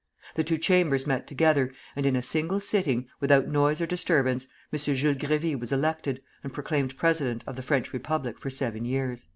[0.33, 4.79] The two Chambers met together, and in a single sitting, without noise or disturbance, M.
[4.95, 9.27] Jules Grévy was elected, and proclaimed president of the French Republic for seven years."